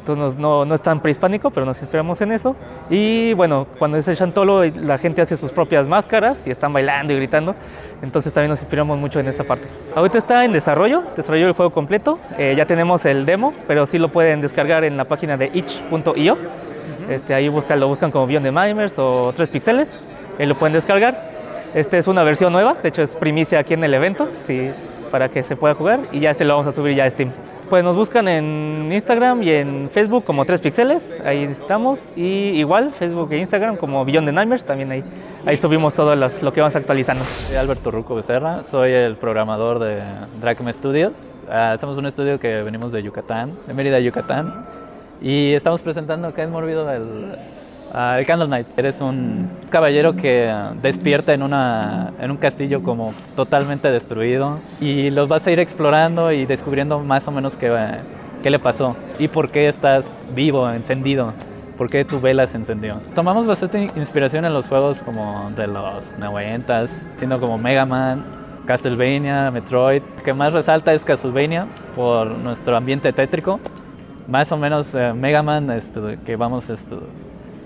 entonces 0.00 0.38
no, 0.38 0.64
no, 0.64 0.74
es 0.74 0.80
tan 0.80 1.00
prehispánico, 1.00 1.50
pero 1.50 1.66
nos 1.66 1.78
inspiramos 1.80 2.20
en 2.22 2.32
eso. 2.32 2.56
Y 2.88 3.34
bueno, 3.34 3.66
cuando 3.78 3.98
es 3.98 4.08
el 4.08 4.16
chantolo, 4.16 4.64
la 4.64 4.98
gente 4.98 5.20
hace 5.20 5.36
sus 5.36 5.52
propias 5.52 5.86
máscaras 5.86 6.38
y 6.46 6.50
están 6.50 6.72
bailando 6.72 7.12
y 7.12 7.16
gritando. 7.16 7.54
Entonces 8.02 8.32
también 8.32 8.50
nos 8.50 8.60
inspiramos 8.60 8.98
mucho 8.98 9.20
en 9.20 9.28
esa 9.28 9.44
parte. 9.44 9.68
Ahorita 9.94 10.16
está 10.16 10.44
en 10.44 10.52
desarrollo, 10.52 11.02
desarrollo 11.16 11.48
el 11.48 11.52
juego 11.52 11.70
completo. 11.70 12.18
Eh, 12.38 12.54
ya 12.56 12.64
tenemos 12.64 13.04
el 13.04 13.26
demo, 13.26 13.52
pero 13.68 13.86
sí 13.86 13.98
lo 13.98 14.08
pueden 14.08 14.40
descargar 14.40 14.84
en 14.84 14.96
la 14.96 15.04
página 15.04 15.36
de 15.36 15.50
itch.io. 15.52 16.38
Este, 17.10 17.34
ahí 17.34 17.48
buscan, 17.48 17.78
lo 17.78 17.88
buscan 17.88 18.10
como 18.10 18.26
Beyond 18.26 18.46
the 18.46 18.52
Mimers 18.52 18.94
o 18.98 19.32
3 19.36 19.48
píxeles. 19.50 19.90
Ahí 20.38 20.46
lo 20.46 20.54
pueden 20.58 20.72
descargar. 20.72 21.40
Esta 21.74 21.98
es 21.98 22.08
una 22.08 22.22
versión 22.22 22.52
nueva, 22.52 22.74
de 22.82 22.88
hecho 22.88 23.02
es 23.02 23.14
primicia 23.16 23.60
aquí 23.60 23.74
en 23.74 23.84
el 23.84 23.94
evento, 23.94 24.28
sí, 24.46 24.70
para 25.12 25.28
que 25.28 25.44
se 25.44 25.54
pueda 25.54 25.74
jugar. 25.74 26.00
Y 26.10 26.20
ya 26.20 26.30
este 26.30 26.44
lo 26.44 26.56
vamos 26.56 26.66
a 26.66 26.72
subir 26.72 26.96
ya 26.96 27.04
a 27.04 27.10
Steam 27.10 27.30
pues 27.70 27.84
nos 27.84 27.94
buscan 27.94 28.26
en 28.26 28.90
Instagram 28.92 29.44
y 29.44 29.50
en 29.50 29.90
Facebook 29.90 30.24
como 30.24 30.44
3 30.44 30.60
píxeles, 30.60 31.04
ahí 31.24 31.44
estamos. 31.44 32.00
Y 32.16 32.50
igual, 32.58 32.92
Facebook 32.98 33.32
e 33.32 33.38
Instagram 33.38 33.76
como 33.76 34.04
Beyond 34.04 34.26
the 34.26 34.32
Nightmares, 34.32 34.64
también 34.64 34.90
ahí, 34.90 35.04
ahí 35.46 35.56
subimos 35.56 35.94
todo 35.94 36.16
lo 36.16 36.52
que 36.52 36.60
vamos 36.60 36.74
actualizando. 36.74 37.24
Soy 37.24 37.56
Alberto 37.56 37.92
Ruco 37.92 38.16
Becerra, 38.16 38.64
soy 38.64 38.90
el 38.90 39.16
programador 39.16 39.78
de 39.78 40.02
Dracme 40.40 40.72
Studios. 40.72 41.36
Uh, 41.46 41.78
somos 41.78 41.96
un 41.96 42.06
estudio 42.06 42.40
que 42.40 42.62
venimos 42.62 42.90
de 42.90 43.04
Yucatán, 43.04 43.52
de 43.68 43.72
Mérida, 43.72 44.00
Yucatán. 44.00 44.66
Y 45.22 45.54
estamos 45.54 45.80
presentando 45.80 46.26
acá 46.26 46.42
en 46.42 46.50
Morbido 46.50 46.90
el, 46.90 47.36
Uh, 47.92 48.18
el 48.18 48.26
Candle 48.26 48.46
Knight, 48.46 48.66
eres 48.76 49.00
un 49.00 49.50
caballero 49.68 50.14
que 50.14 50.54
despierta 50.80 51.34
en, 51.34 51.42
una, 51.42 52.12
en 52.20 52.30
un 52.30 52.36
castillo 52.36 52.84
como 52.84 53.12
totalmente 53.34 53.90
destruido 53.90 54.60
y 54.80 55.10
los 55.10 55.28
vas 55.28 55.44
a 55.48 55.50
ir 55.50 55.58
explorando 55.58 56.30
y 56.30 56.46
descubriendo 56.46 57.00
más 57.00 57.26
o 57.26 57.32
menos 57.32 57.56
qué, 57.56 57.98
qué 58.44 58.50
le 58.50 58.60
pasó 58.60 58.94
y 59.18 59.26
por 59.26 59.50
qué 59.50 59.66
estás 59.66 60.24
vivo, 60.36 60.70
encendido, 60.70 61.32
por 61.76 61.90
qué 61.90 62.04
tu 62.04 62.20
vela 62.20 62.46
se 62.46 62.58
encendió. 62.58 63.00
Tomamos 63.12 63.48
bastante 63.48 63.90
inspiración 63.96 64.44
en 64.44 64.54
los 64.54 64.68
juegos 64.68 65.02
como 65.02 65.50
de 65.56 65.66
los 65.66 66.16
90, 66.16 66.86
siendo 67.16 67.40
como 67.40 67.58
Mega 67.58 67.86
Man, 67.86 68.24
Castlevania, 68.66 69.50
Metroid. 69.50 70.02
Lo 70.16 70.22
que 70.22 70.32
más 70.32 70.52
resalta 70.52 70.92
es 70.92 71.04
Castlevania 71.04 71.66
por 71.96 72.28
nuestro 72.28 72.76
ambiente 72.76 73.12
tétrico. 73.12 73.58
Más 74.28 74.52
o 74.52 74.56
menos 74.56 74.94
eh, 74.94 75.12
Mega 75.12 75.42
Man, 75.42 75.72
este, 75.72 76.20
que 76.24 76.36
vamos... 76.36 76.70
Este, 76.70 76.94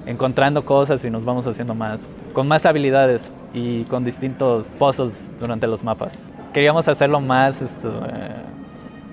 encontrando 0.06 0.64
cosas 0.64 1.04
y 1.04 1.11
nos 1.11 1.25
vamos 1.25 1.46
haciendo 1.46 1.75
más, 1.75 2.14
con 2.32 2.46
más 2.46 2.66
habilidades 2.66 3.30
y 3.52 3.84
con 3.84 4.04
distintos 4.04 4.68
puzzles 4.78 5.30
durante 5.40 5.66
los 5.66 5.82
mapas. 5.82 6.18
Queríamos 6.52 6.87
hacerlo 6.88 7.20
más, 7.20 7.62
esto, 7.62 7.90
eh, 8.08 8.34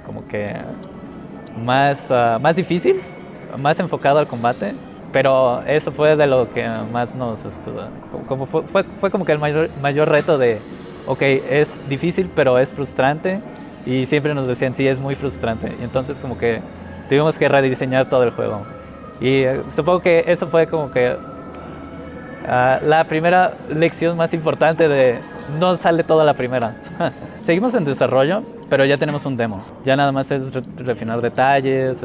como 0.05 0.27
que 0.27 0.53
más, 1.63 2.11
ah, 2.11 2.37
más 2.41 2.55
difícil, 2.55 3.01
más 3.57 3.79
enfocado 3.79 4.19
al 4.19 4.27
combate, 4.27 4.75
pero 5.11 5.61
eso 5.63 5.91
fue 5.91 6.15
de 6.15 6.27
lo 6.27 6.49
que 6.49 6.67
más 6.91 7.15
nos, 7.15 7.43
esto, 7.45 7.71
como 8.27 8.45
fue, 8.45 8.63
fue, 8.63 8.83
fue, 8.83 9.11
como 9.11 9.25
que 9.25 9.31
el 9.31 9.39
mayor, 9.39 9.69
mayor 9.81 10.09
reto 10.09 10.37
de, 10.37 10.59
ok, 11.07 11.21
es 11.21 11.81
difícil, 11.89 12.29
pero 12.33 12.57
es 12.59 12.71
frustrante, 12.71 13.41
y 13.85 14.05
siempre 14.05 14.33
nos 14.33 14.47
decían, 14.47 14.75
sí, 14.75 14.87
es 14.87 14.99
muy 14.99 15.15
frustrante, 15.15 15.75
y 15.79 15.83
entonces 15.83 16.19
como 16.19 16.37
que 16.37 16.61
tuvimos 17.09 17.37
que 17.37 17.49
rediseñar 17.49 18.07
todo 18.07 18.23
el 18.23 18.31
juego. 18.31 18.61
Y 19.21 19.43
eh, 19.43 19.61
supongo 19.73 19.99
que 20.01 20.23
eso 20.27 20.47
fue 20.47 20.65
como 20.65 20.89
que 20.89 21.13
uh, 21.13 22.85
la 22.85 23.05
primera 23.07 23.53
lección 23.69 24.17
más 24.17 24.33
importante 24.33 24.87
de 24.87 25.19
no 25.59 25.75
sale 25.75 26.03
toda 26.03 26.25
la 26.25 26.33
primera. 26.33 26.75
Seguimos 27.37 27.75
en 27.75 27.85
desarrollo, 27.85 28.43
pero 28.67 28.83
ya 28.83 28.97
tenemos 28.97 29.25
un 29.25 29.37
demo. 29.37 29.63
Ya 29.83 29.95
nada 29.95 30.11
más 30.11 30.31
es 30.31 30.53
re 30.53 30.63
refinar 30.77 31.21
detalles, 31.21 32.03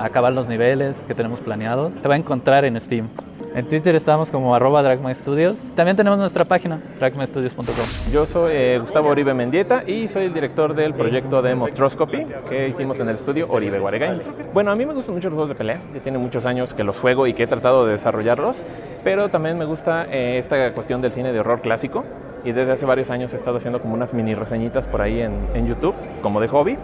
acabar 0.00 0.32
los 0.32 0.46
niveles 0.48 1.04
que 1.08 1.14
tenemos 1.14 1.40
planeados. 1.40 1.94
Se 1.94 2.06
va 2.06 2.14
a 2.14 2.18
encontrar 2.18 2.64
en 2.64 2.80
Steam. 2.80 3.08
En 3.54 3.68
Twitter 3.68 3.94
estamos 3.94 4.30
como 4.30 4.54
arroba 4.54 4.82
Studios. 5.12 5.58
También 5.74 5.94
tenemos 5.94 6.18
nuestra 6.18 6.46
página, 6.46 6.80
dragmastudios.com. 6.98 8.10
Yo 8.10 8.24
soy 8.24 8.52
eh, 8.54 8.78
Gustavo 8.80 9.10
Oribe 9.10 9.34
Mendieta 9.34 9.84
y 9.86 10.08
soy 10.08 10.24
el 10.24 10.32
director 10.32 10.74
del 10.74 10.94
proyecto 10.94 11.42
de 11.42 11.54
Monstroscopy 11.54 12.26
que 12.48 12.68
hicimos 12.68 12.98
en 13.00 13.10
el 13.10 13.16
estudio 13.16 13.46
Oribe 13.50 13.78
Games. 13.98 14.32
Bueno, 14.54 14.70
a 14.70 14.74
mí 14.74 14.86
me 14.86 14.94
gustan 14.94 15.14
mucho 15.14 15.28
los 15.28 15.36
juegos 15.36 15.50
de 15.50 15.54
pelea. 15.54 15.82
Ya 15.92 16.00
tiene 16.00 16.16
muchos 16.16 16.46
años 16.46 16.72
que 16.72 16.82
los 16.82 16.98
juego 16.98 17.26
y 17.26 17.34
que 17.34 17.42
he 17.42 17.46
tratado 17.46 17.84
de 17.84 17.92
desarrollarlos. 17.92 18.62
Pero 19.04 19.28
también 19.28 19.58
me 19.58 19.66
gusta 19.66 20.06
eh, 20.10 20.38
esta 20.38 20.72
cuestión 20.72 21.02
del 21.02 21.12
cine 21.12 21.30
de 21.30 21.40
horror 21.40 21.60
clásico. 21.60 22.04
Y 22.44 22.52
desde 22.52 22.72
hace 22.72 22.86
varios 22.86 23.10
años 23.10 23.34
he 23.34 23.36
estado 23.36 23.58
haciendo 23.58 23.82
como 23.82 23.92
unas 23.92 24.14
mini 24.14 24.34
reseñitas 24.34 24.88
por 24.88 25.02
ahí 25.02 25.20
en, 25.20 25.34
en 25.54 25.66
YouTube, 25.66 25.94
como 26.22 26.40
de 26.40 26.48
hobby. 26.48 26.78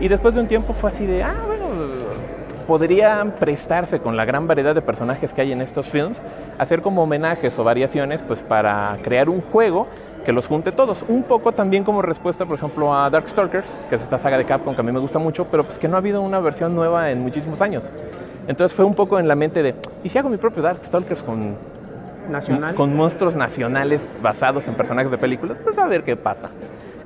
Y 0.00 0.08
después 0.08 0.34
de 0.34 0.40
un 0.40 0.48
tiempo 0.48 0.74
fue 0.74 0.90
así 0.90 1.06
de, 1.06 1.22
ah, 1.22 1.36
bueno, 1.46 1.57
podrían 2.68 3.30
prestarse 3.32 3.98
con 3.98 4.18
la 4.18 4.26
gran 4.26 4.46
variedad 4.46 4.74
de 4.74 4.82
personajes 4.82 5.32
que 5.32 5.40
hay 5.40 5.52
en 5.52 5.62
estos 5.62 5.88
films, 5.88 6.22
hacer 6.58 6.82
como 6.82 7.02
homenajes 7.02 7.58
o 7.58 7.64
variaciones 7.64 8.22
pues 8.22 8.42
para 8.42 8.98
crear 9.02 9.30
un 9.30 9.40
juego 9.40 9.86
que 10.26 10.32
los 10.32 10.46
junte 10.46 10.70
todos. 10.70 11.02
Un 11.08 11.22
poco 11.22 11.52
también 11.52 11.82
como 11.82 12.02
respuesta, 12.02 12.44
por 12.44 12.58
ejemplo, 12.58 12.94
a 12.94 13.08
Darkstalkers, 13.08 13.66
que 13.88 13.94
es 13.94 14.02
esta 14.02 14.18
saga 14.18 14.36
de 14.36 14.44
Capcom 14.44 14.74
que 14.74 14.82
a 14.82 14.84
mí 14.84 14.92
me 14.92 15.00
gusta 15.00 15.18
mucho, 15.18 15.46
pero 15.46 15.64
pues 15.64 15.78
que 15.78 15.88
no 15.88 15.94
ha 15.94 15.98
habido 16.00 16.20
una 16.20 16.40
versión 16.40 16.74
nueva 16.74 17.10
en 17.10 17.22
muchísimos 17.22 17.62
años. 17.62 17.90
Entonces 18.46 18.76
fue 18.76 18.84
un 18.84 18.94
poco 18.94 19.18
en 19.18 19.28
la 19.28 19.34
mente 19.34 19.62
de, 19.62 19.74
¿y 20.04 20.10
si 20.10 20.18
hago 20.18 20.28
mi 20.28 20.36
propio 20.36 20.62
Darkstalkers 20.62 21.22
con, 21.22 21.56
¿Nacional? 22.28 22.74
con 22.74 22.94
monstruos 22.94 23.34
nacionales 23.34 24.06
basados 24.20 24.68
en 24.68 24.74
personajes 24.74 25.10
de 25.10 25.16
películas? 25.16 25.56
Pues 25.64 25.78
a 25.78 25.86
ver 25.86 26.04
qué 26.04 26.16
pasa. 26.16 26.50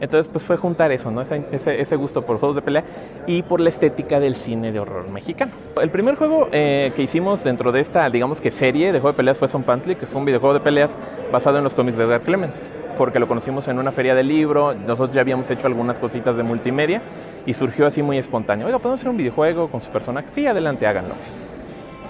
Entonces, 0.02 0.28
pues 0.30 0.44
fue 0.44 0.56
juntar 0.56 0.90
eso, 0.90 1.12
¿no? 1.12 1.23
Ese, 1.23 1.44
ese, 1.52 1.80
ese, 1.80 1.94
gusto 1.94 2.23
por 2.23 2.38
juegos 2.38 2.56
de 2.56 2.62
pelea 2.62 2.82
y 3.28 3.44
por 3.44 3.61
la 3.61 3.68
estética 3.68 4.18
del 4.18 4.35
cine 4.35 4.73
de 4.73 4.80
horror 4.80 5.09
mexicano. 5.09 5.52
El 5.80 5.90
primer 5.90 6.16
juego 6.16 6.49
eh, 6.50 6.92
que 6.97 7.02
hicimos 7.02 7.44
dentro 7.44 7.71
de 7.71 7.80
esta, 7.80 8.11
digamos 8.11 8.40
que 8.40 8.50
serie 8.50 8.92
de 8.92 8.99
juego 8.99 9.12
de 9.12 9.16
peleas 9.16 9.38
fue 9.38 9.47
Son 9.47 9.62
Pantley, 9.62 9.94
que 9.94 10.06
fue 10.06 10.18
un 10.18 10.25
videojuego 10.25 10.54
de 10.54 10.61
peleas 10.61 10.99
basado 11.30 11.59
en 11.59 11.64
los 11.64 11.73
cómics 11.73 11.97
de 11.97 12.06
Dark 12.06 12.25
Clement 12.25 12.52
porque 12.99 13.18
lo 13.18 13.26
conocimos 13.26 13.66
en 13.68 13.78
una 13.78 13.90
feria 13.90 14.14
de 14.14 14.23
libro, 14.23 14.75
nosotros 14.75 15.14
ya 15.14 15.23
habíamos 15.23 15.50
hecho 15.50 15.66
algunas 15.66 15.99
cositas 15.99 16.37
de 16.37 16.42
multimedia 16.42 17.00
y 17.47 17.54
surgió 17.54 17.87
así 17.87 18.02
muy 18.02 18.18
espontáneo. 18.18 18.66
Oiga, 18.66 18.78
¿podemos 18.78 19.00
hacer 19.00 19.11
un 19.11 19.16
videojuego 19.16 19.71
con 19.71 19.80
sus 19.80 19.90
personajes? 19.90 20.30
Sí, 20.30 20.47
adelante, 20.47 20.87
háganlo. 20.87 21.14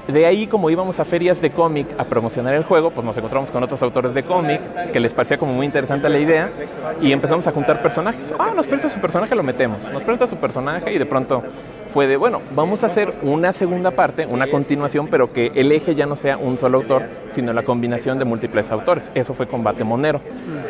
De 0.08 0.26
ahí, 0.26 0.48
como 0.48 0.68
íbamos 0.68 0.98
a 0.98 1.04
ferias 1.04 1.40
de 1.40 1.50
cómic 1.50 1.86
a 1.96 2.04
promocionar 2.04 2.54
el 2.54 2.64
juego, 2.64 2.90
pues 2.90 3.04
nos 3.06 3.16
encontramos 3.16 3.50
con 3.50 3.62
otros 3.62 3.80
autores 3.82 4.14
de 4.14 4.24
cómic 4.24 4.60
que 4.92 4.98
les 4.98 5.14
parecía 5.14 5.38
como 5.38 5.52
muy 5.52 5.64
interesante 5.64 6.08
la 6.08 6.18
idea 6.18 6.50
y 7.00 7.12
empezamos 7.12 7.46
a 7.46 7.52
juntar 7.52 7.80
personajes. 7.82 8.34
Ah, 8.38 8.50
nos 8.54 8.66
presta 8.66 8.90
su 8.90 9.00
personaje, 9.00 9.34
lo 9.36 9.44
metemos. 9.44 9.78
Nos 9.92 10.02
presta 10.02 10.26
su 10.26 10.36
personaje 10.36 10.92
y 10.92 10.98
de 10.98 11.06
pronto 11.06 11.42
fue 11.92 12.08
de, 12.08 12.16
bueno, 12.16 12.40
vamos 12.54 12.82
a 12.82 12.86
hacer 12.86 13.12
una 13.22 13.52
segunda 13.52 13.92
parte, 13.92 14.26
una 14.26 14.48
continuación, 14.48 15.06
pero 15.08 15.28
que 15.28 15.52
el 15.54 15.70
eje 15.70 15.94
ya 15.94 16.06
no 16.06 16.16
sea 16.16 16.36
un 16.36 16.56
solo 16.56 16.78
autor, 16.78 17.02
sino 17.32 17.52
la 17.52 17.62
combinación 17.62 18.18
de 18.18 18.24
múltiples 18.24 18.72
autores. 18.72 19.10
Eso 19.14 19.34
fue 19.34 19.46
Combate 19.46 19.84
Monero, 19.84 20.20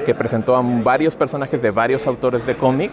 que 0.05 0.15
presentó 0.15 0.57
a 0.57 0.63
varios 0.63 1.17
personajes 1.17 1.63
de 1.63 1.71
varios 1.71 2.07
autores 2.07 2.45
de 2.45 2.55
cómic 2.55 2.91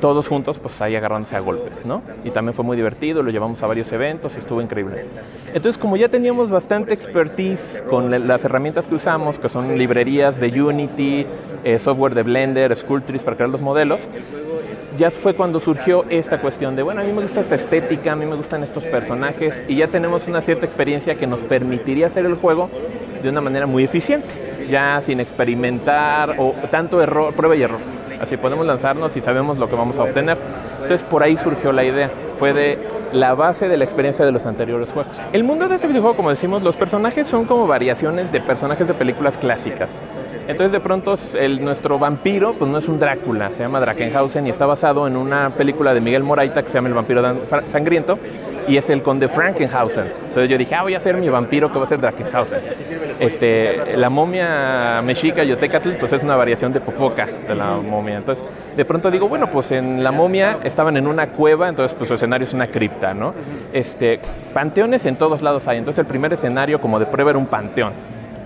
todos 0.00 0.26
juntos, 0.26 0.58
pues 0.58 0.80
ahí 0.80 0.96
agarrándose 0.96 1.36
a 1.36 1.40
golpes, 1.40 1.84
¿no? 1.84 2.02
Y 2.24 2.30
también 2.30 2.54
fue 2.54 2.64
muy 2.64 2.76
divertido, 2.76 3.22
lo 3.22 3.30
llevamos 3.30 3.62
a 3.62 3.66
varios 3.66 3.92
eventos 3.92 4.34
y 4.36 4.38
estuvo 4.40 4.60
increíble. 4.60 5.06
Entonces, 5.48 5.78
como 5.78 5.96
ya 5.96 6.08
teníamos 6.08 6.50
bastante 6.50 6.92
expertise 6.92 7.84
con 7.88 8.26
las 8.26 8.44
herramientas 8.44 8.86
que 8.86 8.94
usamos, 8.94 9.38
que 9.38 9.48
son 9.48 9.78
librerías 9.78 10.40
de 10.40 10.60
Unity, 10.60 11.26
eh, 11.64 11.78
software 11.78 12.14
de 12.14 12.22
Blender, 12.22 12.74
Sculptris 12.74 13.22
para 13.22 13.36
crear 13.36 13.50
los 13.50 13.60
modelos, 13.60 14.08
ya 14.98 15.10
fue 15.10 15.34
cuando 15.34 15.60
surgió 15.60 16.04
esta 16.10 16.40
cuestión 16.40 16.76
de, 16.76 16.82
bueno, 16.82 17.00
a 17.00 17.04
mí 17.04 17.12
me 17.12 17.22
gusta 17.22 17.40
esta 17.40 17.54
estética, 17.54 18.12
a 18.12 18.16
mí 18.16 18.26
me 18.26 18.36
gustan 18.36 18.62
estos 18.64 18.84
personajes 18.84 19.62
y 19.68 19.76
ya 19.76 19.88
tenemos 19.88 20.26
una 20.26 20.40
cierta 20.40 20.66
experiencia 20.66 21.14
que 21.14 21.26
nos 21.26 21.40
permitiría 21.40 22.06
hacer 22.06 22.26
el 22.26 22.34
juego 22.34 22.68
de 23.22 23.28
una 23.28 23.40
manera 23.40 23.66
muy 23.66 23.84
eficiente, 23.84 24.28
ya 24.70 25.00
sin 25.00 25.20
experimentar 25.20 26.36
o 26.38 26.54
tanto 26.70 27.02
error, 27.02 27.34
prueba 27.34 27.56
y 27.56 27.62
error. 27.62 27.80
Así 28.20 28.36
podemos 28.36 28.66
lanzarnos 28.66 29.16
y 29.16 29.20
sabemos 29.20 29.58
lo 29.58 29.68
que 29.68 29.76
vamos 29.76 29.98
a 29.98 30.04
obtener. 30.04 30.38
Entonces 30.82 31.02
por 31.02 31.22
ahí 31.22 31.36
surgió 31.36 31.72
la 31.72 31.84
idea. 31.84 32.10
Fue 32.34 32.52
de 32.52 32.78
la 33.12 33.34
base 33.34 33.68
de 33.68 33.76
la 33.76 33.84
experiencia 33.84 34.24
de 34.24 34.32
los 34.32 34.46
anteriores 34.46 34.92
juegos. 34.92 35.20
El 35.32 35.44
mundo 35.44 35.68
de 35.68 35.74
este 35.74 35.86
videojuego, 35.86 36.16
como 36.16 36.30
decimos, 36.30 36.62
los 36.62 36.76
personajes 36.76 37.26
son 37.26 37.44
como 37.44 37.66
variaciones 37.66 38.32
de 38.32 38.40
personajes 38.40 38.88
de 38.88 38.94
películas 38.94 39.36
clásicas. 39.36 39.90
Entonces 40.46 40.72
de 40.72 40.80
pronto 40.80 41.14
el, 41.38 41.64
nuestro 41.64 41.98
vampiro 41.98 42.54
pues 42.54 42.70
no 42.70 42.78
es 42.78 42.88
un 42.88 42.98
Drácula, 42.98 43.50
se 43.50 43.62
llama 43.62 43.80
Drakenhausen 43.80 44.46
y 44.46 44.50
está 44.50 44.66
basado 44.66 45.06
en 45.06 45.16
una 45.16 45.50
película 45.50 45.94
de 45.94 46.00
Miguel 46.00 46.22
Moraita 46.22 46.62
que 46.62 46.68
se 46.68 46.74
llama 46.74 46.88
El 46.88 46.94
vampiro 46.94 47.22
sangriento 47.70 48.18
y 48.68 48.76
es 48.76 48.88
el 48.90 49.02
conde 49.02 49.28
Frankenhausen. 49.28 50.06
Entonces 50.06 50.48
yo 50.48 50.58
dije, 50.58 50.74
ah, 50.74 50.82
voy 50.82 50.94
a 50.94 50.98
hacer 50.98 51.16
mi 51.16 51.28
vampiro 51.28 51.72
que 51.72 51.78
va 51.78 51.84
a 51.84 51.88
ser 51.88 52.00
Drakenhausen. 52.00 52.60
Este, 53.18 53.96
la 53.96 54.10
momia 54.10 55.02
mexica 55.02 55.42
Yotecatl 55.42 55.92
pues 55.98 56.12
es 56.12 56.22
una 56.22 56.36
variación 56.36 56.72
de 56.72 56.80
Popoca 56.80 57.26
de 57.46 57.54
la 57.54 57.76
momia. 57.76 58.18
Entonces 58.18 58.44
de 58.76 58.84
pronto 58.84 59.10
digo, 59.10 59.28
bueno, 59.28 59.50
pues 59.50 59.72
en 59.72 60.02
la 60.02 60.12
momia 60.12 60.58
estaban 60.64 60.96
en 60.96 61.06
una 61.06 61.28
cueva, 61.28 61.68
entonces 61.68 61.96
pues 61.96 62.08
su 62.08 62.14
escenario 62.14 62.46
es 62.46 62.54
una 62.54 62.68
cripta, 62.68 63.14
¿no? 63.14 63.34
Este, 63.72 64.20
panteones 64.54 65.06
en 65.06 65.16
todos 65.16 65.42
lados 65.42 65.66
hay, 65.68 65.78
entonces 65.78 66.00
el 66.00 66.06
primer 66.06 66.32
escenario 66.32 66.80
como 66.80 66.98
de 66.98 67.06
prueba 67.06 67.30
era 67.30 67.38
un 67.38 67.46
panteón. 67.46 67.92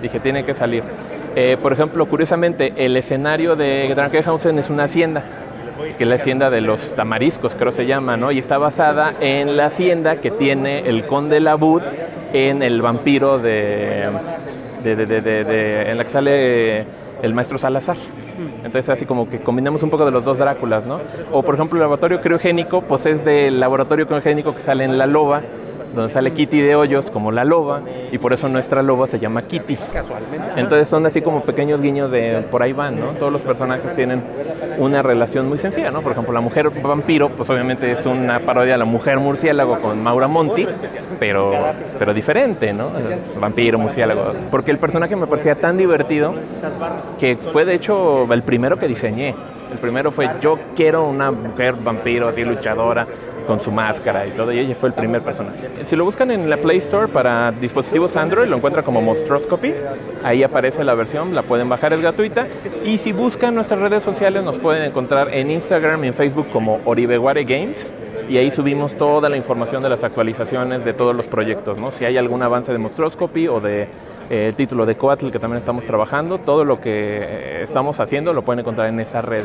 Dije, 0.00 0.20
tiene 0.20 0.44
que 0.44 0.54
salir. 0.54 0.82
Eh, 1.36 1.56
por 1.60 1.72
ejemplo, 1.72 2.06
curiosamente, 2.06 2.72
el 2.76 2.96
escenario 2.96 3.56
de 3.56 3.92
Drakenhausen 3.94 4.58
es 4.58 4.70
una 4.70 4.84
hacienda 4.84 5.24
que 5.96 6.04
es 6.04 6.08
la 6.08 6.16
hacienda 6.16 6.50
de 6.50 6.60
los 6.60 6.94
tamariscos, 6.94 7.54
creo 7.54 7.72
se 7.72 7.86
llama, 7.86 8.16
¿no? 8.16 8.32
Y 8.32 8.38
está 8.38 8.58
basada 8.58 9.14
en 9.20 9.56
la 9.56 9.66
hacienda 9.66 10.16
que 10.16 10.30
tiene 10.30 10.80
el 10.88 11.06
conde 11.06 11.40
Labud 11.40 11.82
en 12.32 12.62
el 12.62 12.82
vampiro 12.82 13.38
de, 13.38 14.08
de, 14.82 14.96
de, 14.96 15.20
de 15.20 15.90
en 15.90 15.98
la 15.98 16.04
que 16.04 16.10
sale 16.10 16.86
el 17.22 17.34
maestro 17.34 17.58
Salazar. 17.58 17.96
Entonces 18.64 18.88
así 18.88 19.06
como 19.06 19.28
que 19.28 19.40
combinamos 19.40 19.82
un 19.82 19.90
poco 19.90 20.04
de 20.04 20.10
los 20.10 20.24
dos 20.24 20.38
Dráculas, 20.38 20.84
¿no? 20.86 21.00
O 21.32 21.42
por 21.42 21.54
ejemplo 21.54 21.76
el 21.76 21.82
laboratorio 21.82 22.20
criogénico, 22.20 22.82
pues 22.82 23.06
es 23.06 23.24
del 23.24 23.60
laboratorio 23.60 24.06
criogénico 24.06 24.54
que 24.54 24.62
sale 24.62 24.84
en 24.84 24.98
La 24.98 25.06
Loba, 25.06 25.42
donde 25.94 26.12
sale 26.12 26.32
Kitty 26.32 26.60
de 26.60 26.74
Hoyos 26.74 27.10
como 27.10 27.30
la 27.30 27.44
loba 27.44 27.82
y 28.10 28.18
por 28.18 28.32
eso 28.32 28.48
nuestra 28.48 28.82
loba 28.82 29.06
se 29.06 29.18
llama 29.18 29.42
Kitty. 29.42 29.76
Casualmente. 29.92 30.60
Entonces 30.60 30.88
son 30.88 31.06
así 31.06 31.22
como 31.22 31.40
pequeños 31.42 31.80
guiños 31.80 32.10
de 32.10 32.44
por 32.50 32.62
ahí 32.62 32.72
van, 32.72 32.98
¿no? 32.98 33.12
Todos 33.12 33.32
los 33.32 33.42
personajes 33.42 33.94
tienen 33.94 34.22
una 34.78 35.02
relación 35.02 35.48
muy 35.48 35.58
sencilla, 35.58 35.90
¿no? 35.90 36.02
Por 36.02 36.12
ejemplo, 36.12 36.32
la 36.32 36.40
mujer 36.40 36.70
vampiro, 36.70 37.30
pues 37.30 37.48
obviamente 37.50 37.90
es 37.90 38.04
una 38.06 38.40
parodia 38.40 38.74
a 38.74 38.78
la 38.78 38.84
mujer 38.84 39.18
murciélago 39.18 39.80
con 39.80 40.02
Maura 40.02 40.28
Monti, 40.28 40.66
pero, 41.18 41.52
pero 41.98 42.12
diferente, 42.12 42.72
¿no? 42.72 42.90
Vampiro, 43.38 43.78
murciélago. 43.78 44.24
Porque 44.50 44.70
el 44.70 44.78
personaje 44.78 45.16
me 45.16 45.26
parecía 45.26 45.54
tan 45.54 45.76
divertido 45.76 46.34
que 47.18 47.36
fue 47.36 47.64
de 47.64 47.74
hecho 47.74 48.32
el 48.32 48.42
primero 48.42 48.76
que 48.78 48.88
diseñé. 48.88 49.34
El 49.70 49.78
primero 49.78 50.12
fue 50.12 50.30
yo 50.40 50.58
quiero 50.76 51.04
una 51.04 51.30
mujer 51.32 51.74
vampiro 51.74 52.28
así 52.28 52.44
luchadora 52.44 53.06
con 53.46 53.60
su 53.60 53.70
máscara 53.70 54.26
y 54.26 54.30
todo, 54.30 54.52
y 54.52 54.58
ella 54.58 54.74
fue 54.74 54.88
el 54.88 54.94
primer 54.94 55.22
personaje. 55.22 55.84
Si 55.84 55.96
lo 55.96 56.04
buscan 56.04 56.30
en 56.30 56.48
la 56.48 56.56
Play 56.56 56.78
Store 56.78 57.08
para 57.08 57.52
dispositivos 57.52 58.16
Android, 58.16 58.48
lo 58.48 58.56
encuentran 58.56 58.84
como 58.84 59.00
Monstroscopy, 59.00 59.74
ahí 60.22 60.42
aparece 60.42 60.84
la 60.84 60.94
versión, 60.94 61.34
la 61.34 61.42
pueden 61.42 61.68
bajar, 61.68 61.92
es 61.92 62.00
gratuita, 62.00 62.46
y 62.84 62.98
si 62.98 63.12
buscan 63.12 63.54
nuestras 63.54 63.80
redes 63.80 64.04
sociales 64.04 64.42
nos 64.42 64.58
pueden 64.58 64.84
encontrar 64.84 65.32
en 65.32 65.50
Instagram 65.50 66.04
y 66.04 66.08
en 66.08 66.14
Facebook 66.14 66.48
como 66.52 66.80
Oribeguare 66.84 67.44
Games, 67.44 67.92
y 68.28 68.38
ahí 68.38 68.50
subimos 68.50 68.96
toda 68.96 69.28
la 69.28 69.36
información 69.36 69.82
de 69.82 69.88
las 69.90 70.02
actualizaciones 70.02 70.84
de 70.84 70.94
todos 70.94 71.14
los 71.14 71.26
proyectos, 71.26 71.78
¿no? 71.78 71.90
Si 71.90 72.04
hay 72.04 72.16
algún 72.16 72.42
avance 72.42 72.72
de 72.72 72.78
Monstroscopy 72.78 73.48
o 73.48 73.60
de 73.60 73.82
eh, 74.30 74.48
el 74.48 74.54
título 74.54 74.86
de 74.86 74.96
Coatl 74.96 75.30
que 75.30 75.38
también 75.38 75.58
estamos 75.58 75.84
trabajando, 75.84 76.38
todo 76.38 76.64
lo 76.64 76.80
que 76.80 76.90
eh, 76.90 77.62
estamos 77.62 78.00
haciendo 78.00 78.32
lo 78.32 78.42
pueden 78.42 78.60
encontrar 78.60 78.88
en 78.88 79.00
esa 79.00 79.20
red. 79.20 79.44